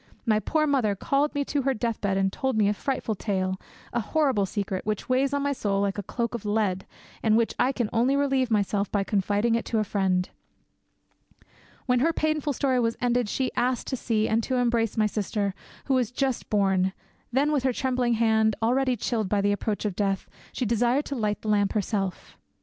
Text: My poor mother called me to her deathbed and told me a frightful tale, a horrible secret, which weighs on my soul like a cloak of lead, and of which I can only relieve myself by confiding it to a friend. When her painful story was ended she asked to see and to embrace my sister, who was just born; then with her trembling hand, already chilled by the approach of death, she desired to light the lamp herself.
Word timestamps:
My 0.25 0.39
poor 0.39 0.65
mother 0.65 0.95
called 0.95 1.35
me 1.35 1.45
to 1.45 1.61
her 1.61 1.75
deathbed 1.75 2.17
and 2.17 2.33
told 2.33 2.57
me 2.57 2.67
a 2.67 2.73
frightful 2.73 3.13
tale, 3.13 3.61
a 3.93 3.99
horrible 3.99 4.47
secret, 4.47 4.83
which 4.83 5.07
weighs 5.07 5.31
on 5.31 5.43
my 5.43 5.53
soul 5.53 5.79
like 5.79 5.99
a 5.99 6.01
cloak 6.01 6.33
of 6.33 6.43
lead, 6.43 6.87
and 7.21 7.35
of 7.35 7.37
which 7.37 7.53
I 7.59 7.71
can 7.71 7.87
only 7.93 8.15
relieve 8.15 8.49
myself 8.49 8.91
by 8.91 9.03
confiding 9.03 9.53
it 9.53 9.63
to 9.65 9.77
a 9.77 9.83
friend. 9.83 10.27
When 11.85 11.99
her 11.99 12.13
painful 12.13 12.53
story 12.53 12.79
was 12.79 12.97
ended 12.99 13.29
she 13.29 13.51
asked 13.55 13.85
to 13.89 13.95
see 13.95 14.27
and 14.27 14.41
to 14.41 14.55
embrace 14.55 14.97
my 14.97 15.05
sister, 15.05 15.53
who 15.85 15.93
was 15.93 16.09
just 16.11 16.49
born; 16.49 16.93
then 17.31 17.51
with 17.51 17.61
her 17.61 17.71
trembling 17.71 18.13
hand, 18.13 18.55
already 18.63 18.95
chilled 18.97 19.29
by 19.29 19.41
the 19.41 19.51
approach 19.51 19.85
of 19.85 19.95
death, 19.95 20.27
she 20.51 20.65
desired 20.65 21.05
to 21.05 21.15
light 21.15 21.43
the 21.43 21.47
lamp 21.49 21.73
herself. 21.73 22.39